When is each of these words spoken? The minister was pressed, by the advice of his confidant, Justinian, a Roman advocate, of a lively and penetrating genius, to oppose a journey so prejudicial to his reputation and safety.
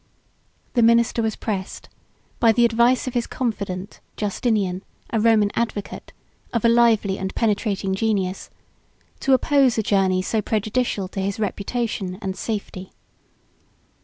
The 0.73 0.81
minister 0.81 1.21
was 1.21 1.35
pressed, 1.35 1.87
by 2.39 2.51
the 2.51 2.65
advice 2.65 3.05
of 3.05 3.13
his 3.13 3.27
confidant, 3.27 3.99
Justinian, 4.17 4.81
a 5.11 5.19
Roman 5.19 5.51
advocate, 5.53 6.11
of 6.51 6.65
a 6.65 6.69
lively 6.69 7.19
and 7.19 7.35
penetrating 7.35 7.93
genius, 7.93 8.49
to 9.19 9.33
oppose 9.33 9.77
a 9.77 9.83
journey 9.83 10.23
so 10.23 10.41
prejudicial 10.41 11.07
to 11.09 11.19
his 11.21 11.39
reputation 11.39 12.17
and 12.19 12.35
safety. 12.35 12.93